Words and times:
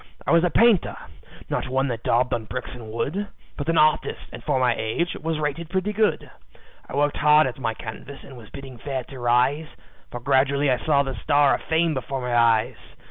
"I 0.25 0.31
was 0.31 0.43
a 0.43 0.49
painter 0.49 0.97
not 1.47 1.67
one 1.69 1.87
that 1.89 2.01
daubed 2.01 2.33
on 2.33 2.45
bricks 2.45 2.71
and 2.73 2.91
wood, 2.91 3.27
But 3.55 3.69
an 3.69 3.77
artist, 3.77 4.29
and 4.33 4.43
for 4.43 4.59
my 4.59 4.73
age, 4.75 5.13
was 5.21 5.37
rated 5.37 5.69
pretty 5.69 5.93
good. 5.93 6.27
I 6.89 6.95
worked 6.95 7.17
hard 7.17 7.45
at 7.45 7.59
my 7.59 7.75
canvas, 7.75 8.23
and 8.23 8.35
was 8.35 8.49
bidding 8.49 8.79
fair 8.79 9.03
to 9.03 9.19
rise, 9.19 9.67
For 10.09 10.19
gradually 10.19 10.71
I 10.71 10.83
saw 10.83 11.03
the 11.03 11.13
star 11.21 11.53
of 11.53 11.61
fame 11.61 11.93
before 11.93 12.19
my 12.21 12.35
eyes. 12.35 12.77